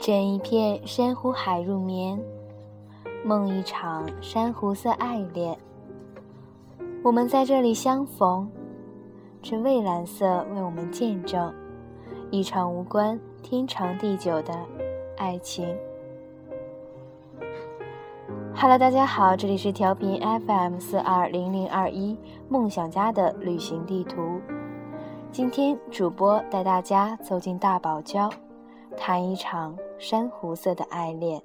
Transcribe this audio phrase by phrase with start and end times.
[0.00, 2.18] 枕一片珊瑚海入眠，
[3.22, 5.54] 梦一场珊瑚色爱恋。
[7.02, 8.50] 我们在这里相逢，
[9.42, 11.52] 这蔚蓝色为我们见证
[12.30, 14.58] 一场无关天长地久的
[15.18, 15.68] 爱情。
[18.54, 22.16] Hello，大家好，这里是调频 FM 四二零零二一
[22.48, 24.40] 梦想家的旅行地图。
[25.30, 28.32] 今天主播带大家走进大堡礁。
[28.96, 31.42] 谈一场珊瑚色的爱恋。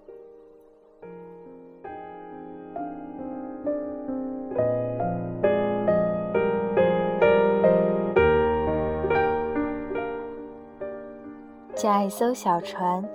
[11.75, 13.07] 驾一艘小船，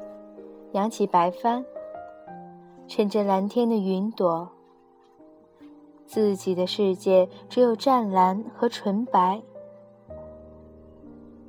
[0.72, 1.64] 扬起白帆，
[2.86, 4.46] 乘着蓝天的云朵，
[6.06, 9.40] 自己的世界只有湛蓝和纯白。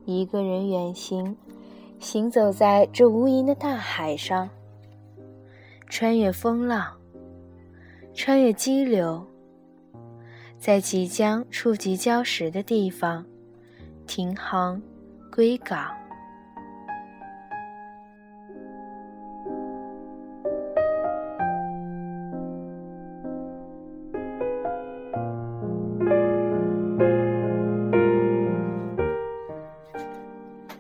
[0.06, 1.36] 一个人远行。
[2.02, 4.50] 行走在这无垠的大海上，
[5.88, 6.92] 穿越风浪，
[8.16, 9.24] 穿越激流，
[10.58, 13.24] 在即将触及礁石的地方
[14.08, 14.82] 停航
[15.32, 15.96] 归港。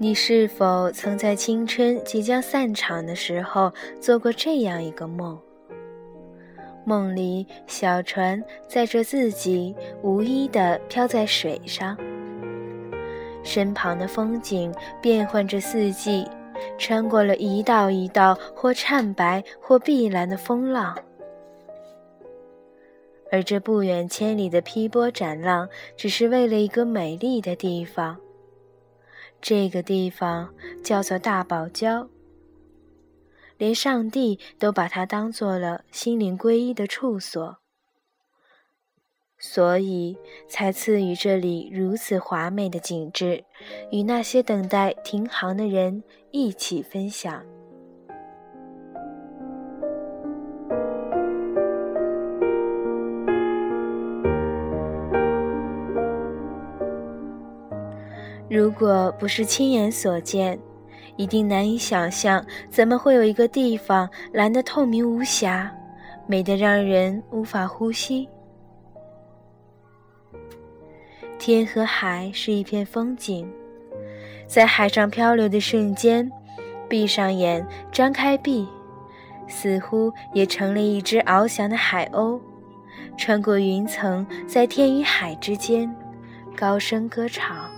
[0.02, 5.39] 你是否曾在青春即将散场的时候做过这样一个梦？
[6.83, 11.95] 梦里，小船载着自己无依地飘在水上，
[13.43, 16.27] 身旁的风景变换着四季，
[16.80, 20.97] 穿过了一道一道或灿白或碧蓝的风浪，
[23.31, 28.17] 而这不远千里的劈波斩浪，只是为了一个美丽的地方。
[29.41, 30.53] 这个地方
[30.83, 32.07] 叫做大堡礁，
[33.57, 37.57] 连上帝都把它当做了心灵皈依的处所，
[39.39, 40.15] 所以
[40.47, 43.43] 才赐予这里如此华美的景致，
[43.91, 47.43] 与那些等待停航的人一起分享。
[58.52, 60.60] 如果不是亲眼所见，
[61.16, 65.73] 一定难以想象，怎么会有一个地方蓝得透明无瑕，
[66.28, 68.28] 美得让人无法呼吸。
[71.39, 73.50] 天和海是一片风景，
[74.48, 76.30] 在海上漂流的瞬间，
[76.89, 78.68] 闭上眼，张开臂，
[79.48, 82.38] 似乎也成了一只翱翔的海鸥，
[83.18, 85.89] 穿过云层，在天与海之间，
[86.54, 87.72] 高声歌唱。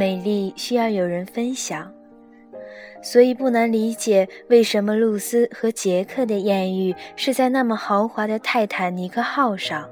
[0.00, 1.92] 美丽需要有人分享，
[3.02, 9.86] 所以不难理解为什么露丝和杰克的艳遇是在那么豪华的泰坦尼克号上。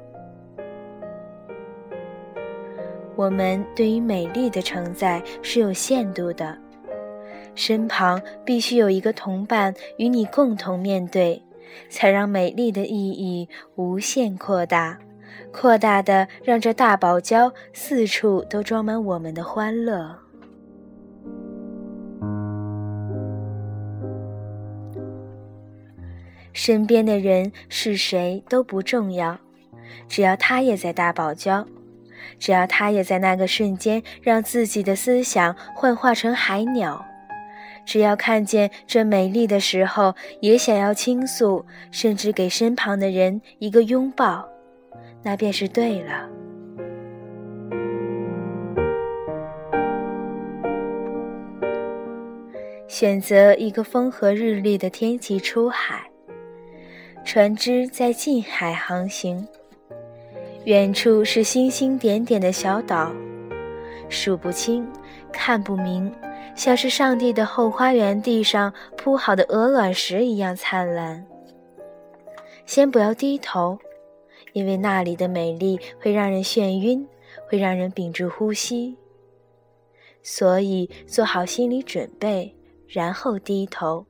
[3.16, 6.56] 我们对于美丽的承载是有限度的，
[7.54, 11.42] 身旁必须有一个同伴与你共同面对，
[11.90, 14.98] 才让美丽的意义无限扩大。
[15.52, 20.18] 扩大的，让这大堡礁四处都装满我们的欢乐。
[26.52, 29.38] 身边的人是谁都不重要，
[30.08, 31.64] 只要他也在大堡礁，
[32.38, 37.04] 只要他也在那个瞬间让自己的思想幻化成海鸟，
[37.86, 44.48] 只要看见这美丽的时候也想要倾诉，甚至给身旁的人一个拥抱。
[45.28, 46.26] 那便是对了。
[52.86, 56.10] 选择一个风和日丽的天气出海，
[57.26, 59.46] 船只在近海航行，
[60.64, 63.12] 远处是星星点点的小岛，
[64.08, 64.88] 数不清，
[65.30, 66.10] 看不明，
[66.54, 71.22] 像是上帝的后花园地上铺好的鹅卵石一样灿烂。
[72.64, 73.78] 先不要低头，
[74.58, 77.06] 因为那里的美丽会让人眩晕，
[77.48, 78.96] 会让人屏住呼吸。
[80.20, 82.56] 所以做好心理准备，
[82.88, 84.04] 然后低头，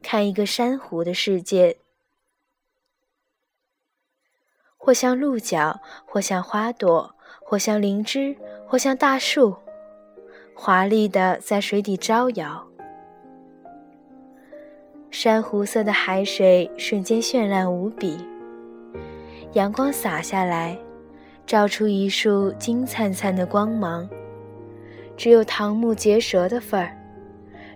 [0.00, 1.78] 看一个珊瑚的世界，
[4.76, 8.36] 或像鹿角，或像花朵，或像灵芝，
[8.68, 9.56] 或像大树，
[10.54, 12.64] 华丽的在水底招摇。
[15.10, 18.16] 珊瑚色的海水瞬间绚烂无比，
[19.54, 20.78] 阳光洒下来，
[21.46, 24.08] 照出一束金灿灿的光芒。
[25.14, 26.96] 只有瞠目结舌的份儿，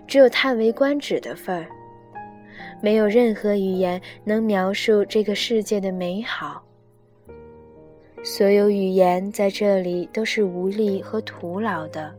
[0.07, 1.67] 只有叹为观止的份儿，
[2.81, 6.63] 没有任何语言能描述这个世界的美好。
[8.23, 12.11] 所有语言在这里都是无力和徒劳的。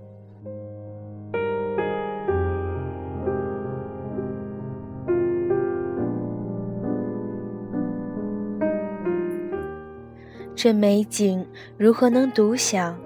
[10.60, 11.46] 这美景
[11.76, 12.99] 如何能独享？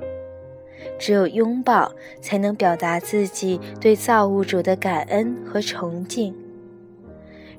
[0.99, 6.33] 只有拥抱，才能表达自己对造物主的感恩和崇敬；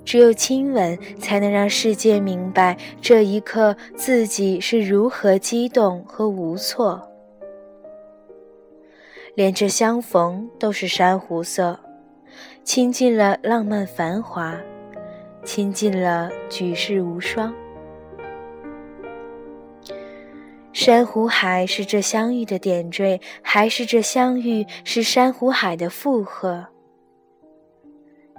[0.03, 6.99] 只有亲吻，才能让世界明白这一刻自己是如何激动和无措。
[9.35, 11.79] 连这相逢都是珊瑚色，
[12.63, 14.59] 倾尽了浪漫繁华，
[15.43, 17.53] 倾尽了举世无双。
[20.73, 26.65] 珊瑚海是这相遇的点缀，还是这相遇是珊瑚海的负荷？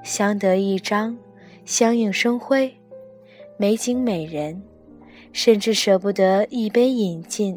[0.02, 1.16] 相得益彰，
[1.64, 2.74] 相映生辉，
[3.56, 4.60] 美景美人，
[5.32, 7.56] 甚至舍不得一杯饮尽，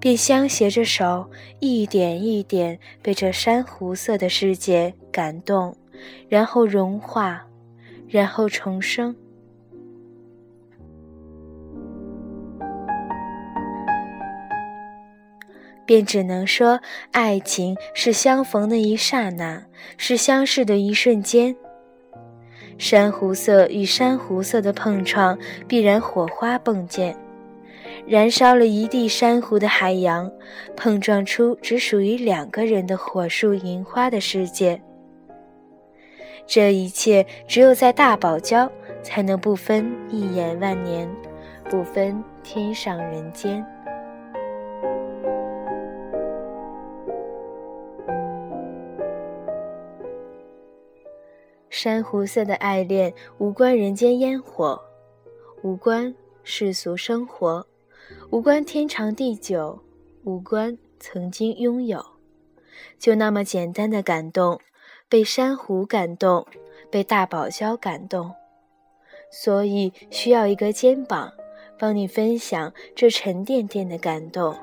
[0.00, 5.76] 便相携着手，一点一点被这珊瑚色的世界感动，
[6.26, 7.46] 然后融化，
[8.08, 9.14] 然后重生。
[15.90, 16.78] 便只能说，
[17.10, 19.60] 爱情是相逢的一刹那，
[19.96, 21.56] 是相视的一瞬间。
[22.78, 27.16] 珊瑚色与珊瑚色的碰撞，必然火花迸溅，
[28.06, 30.30] 燃烧了一地珊瑚的海洋，
[30.76, 34.80] 碰撞出只属于两个人的火树银花的世界。
[36.46, 38.70] 这一切，只有在大堡礁，
[39.02, 41.10] 才能不分一眼万年，
[41.68, 43.66] 不分天上人间。
[51.70, 54.82] 珊瑚色的爱恋无关人间烟火，
[55.62, 56.12] 无关
[56.42, 57.64] 世俗生活，
[58.30, 59.78] 无关天长地久，
[60.24, 62.04] 无关曾经拥有，
[62.98, 64.60] 就那么简单的感动，
[65.08, 66.44] 被珊瑚感动，
[66.90, 68.34] 被大堡礁感动，
[69.30, 71.32] 所以需要一个肩膀，
[71.78, 74.56] 帮你分享这沉甸甸的感动。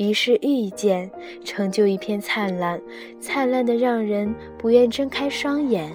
[0.00, 1.10] 于是遇见，
[1.44, 2.80] 成就一片灿烂，
[3.20, 5.94] 灿烂的让人不愿睁开双眼，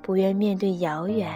[0.00, 1.28] 不愿面对遥远。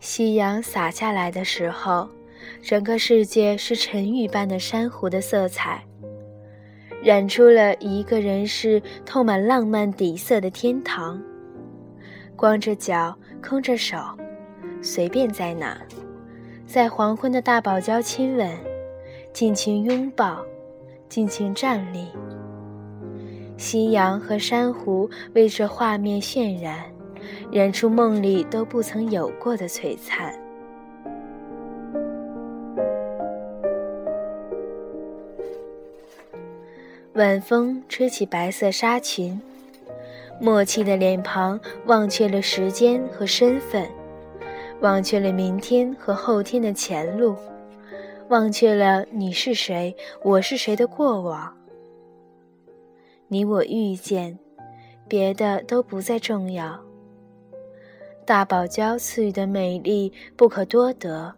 [0.00, 2.08] 夕阳洒下来的时候，
[2.62, 5.84] 整个世界是沉郁般的珊瑚的色彩。
[7.02, 11.20] 染出了一个人是透满浪漫底色的天堂，
[12.36, 13.96] 光着脚，空着手，
[14.80, 15.76] 随便在哪，
[16.64, 18.48] 在黄昏的大堡礁亲吻，
[19.32, 20.38] 尽情拥抱，
[21.08, 22.06] 尽情站立。
[23.56, 26.84] 夕阳和珊瑚为这画面渲染，
[27.50, 30.32] 染出梦里都不曾有过的璀璨。
[37.14, 39.38] 晚风吹起白色纱裙，
[40.40, 43.86] 默契的脸庞忘却了时间和身份，
[44.80, 47.36] 忘却了明天和后天的前路，
[48.30, 51.54] 忘却了你是谁，我是谁的过往。
[53.28, 54.38] 你我遇见，
[55.06, 56.80] 别的都不再重要。
[58.24, 61.30] 大堡礁赐予的美丽不可多得，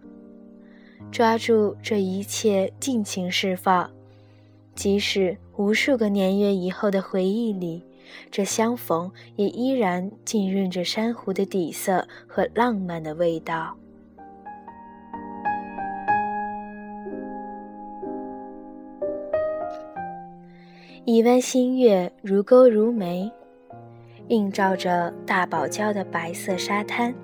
[1.10, 3.90] 抓住这一切，尽情释放。
[4.76, 7.84] 即使无数个年月以后的回忆里，
[8.30, 13.76] 这相逢也依然浸润着珊瑚的底色和浪漫的味道。
[21.04, 23.30] 一弯新月如钩如眉，
[24.28, 27.14] 映照着大堡礁的白色沙滩，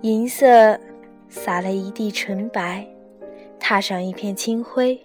[0.00, 0.80] 银色
[1.28, 2.86] 洒了一地纯白。
[3.62, 4.98] 踏上一片青灰，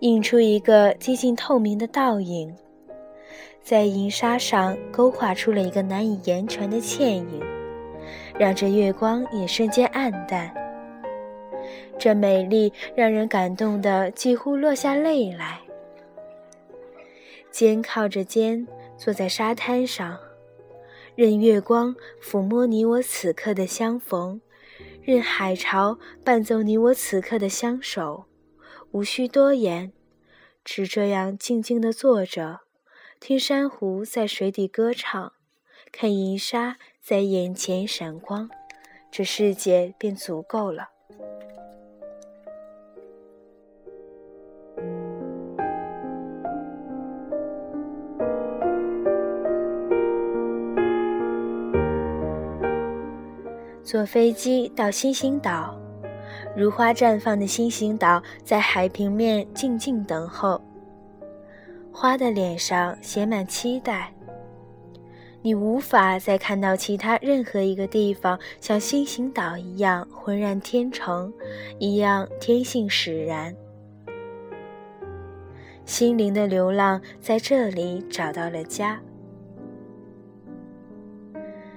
[0.00, 2.54] 映出一个接近透明的倒影，
[3.62, 7.42] 在银沙上勾画出了一个难以言传的倩影，
[8.38, 10.52] 让这月光也瞬间暗淡。
[11.98, 15.58] 这美丽让人感动的几乎落下泪来。
[17.50, 20.18] 肩靠着肩坐在沙滩上，
[21.14, 24.38] 任月光抚摸你我此刻的相逢，
[25.02, 28.26] 任海潮伴奏你我此刻的相守，
[28.96, 29.92] 无需多言，
[30.64, 32.60] 只这样静静地坐着，
[33.20, 35.34] 听珊瑚在水底歌唱，
[35.92, 38.48] 看银沙在眼前闪光，
[39.10, 40.88] 这世界便足够了。
[53.84, 55.78] 坐飞机到星星岛，
[56.56, 60.58] 如花绽放的星星岛在海平面静静等候。
[61.92, 64.10] 花的脸上写满期待。
[65.42, 71.32] 你无法再看到其他任何一个地方像星星岛一样浑然天成，
[71.78, 73.54] 一样天性使然。
[75.84, 78.98] 心灵的流浪在这里找到了家。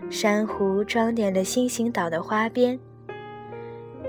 [0.10, 2.80] 珊瑚装点了星星岛的花边。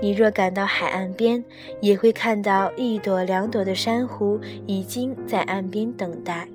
[0.01, 1.43] 你若赶到海岸边，
[1.79, 6.47] 也会看到一朵两朵的珊瑚已经在岸边等待。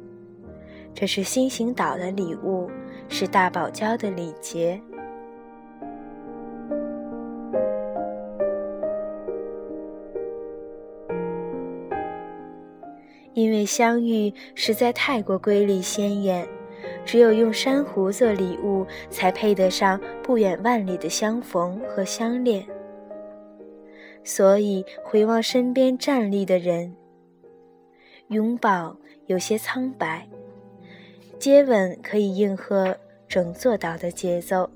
[0.92, 2.68] 这是星形岛的礼物，
[3.08, 4.80] 是大堡礁的礼节。
[13.32, 16.44] 因为相遇实在太过瑰丽鲜艳。
[17.04, 22.66] 只有用珊瑚做礼物，才配得上不远万里的相逢和相恋。
[24.26, 26.92] 所以回望身边站立的人，
[28.28, 30.28] 拥抱有些苍白，
[31.38, 34.68] 接吻可以应和整座岛的节奏。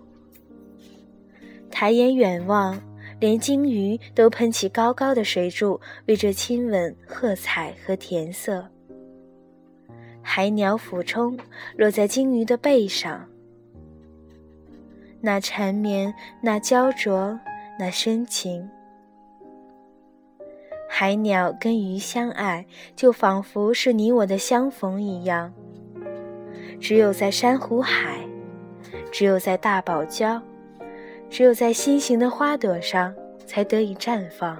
[1.68, 2.80] 抬眼远望，
[3.18, 8.64] 连鲸鱼都喷起高高的水柱，为这亲吻喝彩和填色。
[10.22, 11.36] 海鸟俯冲，
[11.76, 13.28] 落在鲸鱼的背上。
[15.20, 17.36] 那缠绵，那焦灼，
[17.80, 18.70] 那深情。
[20.92, 22.66] 海鸟跟鱼相爱，
[22.96, 25.50] 就仿佛是你我的相逢一样。
[26.80, 28.16] 只有在珊瑚海，
[29.12, 30.40] 只有在大堡礁，
[31.30, 33.14] 只有在心形的花朵上，
[33.46, 34.58] 才得以绽放。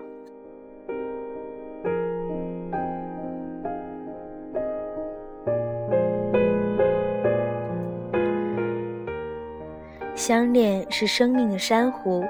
[10.15, 12.25] 相恋是生命的珊瑚，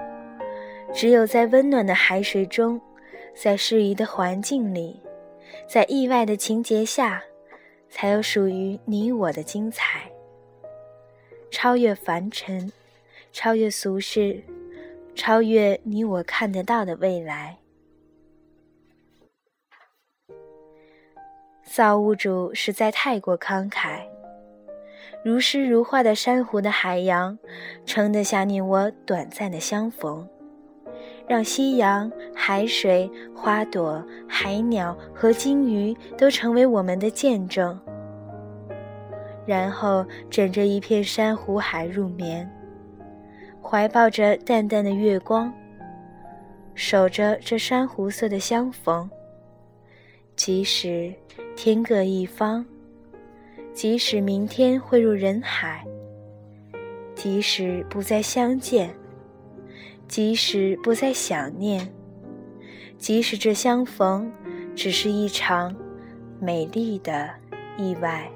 [0.93, 2.81] 只有在温暖的海水中，
[3.35, 5.01] 在适宜的环境里，
[5.67, 7.23] 在意外的情节下，
[7.89, 10.11] 才有属于你我的精彩。
[11.51, 12.71] 超越凡尘，
[13.33, 14.43] 超越俗世，
[15.15, 17.59] 超越你我看得到的未来。
[21.65, 24.07] 造物主实在太过慷慨。
[25.25, 27.39] 如诗如画的珊瑚的海洋，
[27.85, 30.29] 撑得下你我短暂的相逢，
[31.31, 37.79] 让夕阳、海水、花朵、海鸟和鲸鱼都成为我们的见证。
[39.47, 42.51] 然后枕着一片珊瑚海入眠，
[43.63, 45.53] 怀抱着淡淡的月光，
[46.75, 49.09] 守着这珊瑚色的相逢。
[50.35, 51.15] 即使
[51.55, 52.67] 天各一方。
[53.73, 55.87] 即使明天汇入人海，
[57.15, 58.91] 即使不再相见，
[60.11, 61.89] 即使不再想念，
[62.99, 64.33] 即使这相逢
[64.75, 65.73] 只是一场
[66.41, 67.31] 美丽的
[67.79, 68.29] 意外。